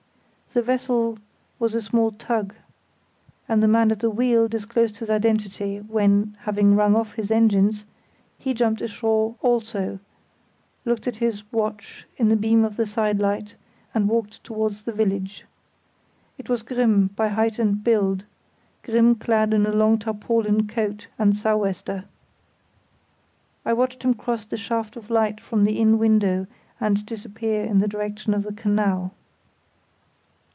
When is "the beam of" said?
12.27-12.75